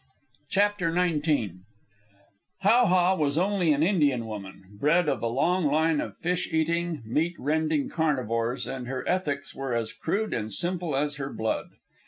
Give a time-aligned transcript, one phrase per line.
[0.49, 1.57] CHAPTER XIX
[2.61, 7.03] How ha was only an Indian woman, bred of a long line of fish eating,
[7.05, 11.67] meat rending carnivores, and her ethics were as crude and simple as her blood.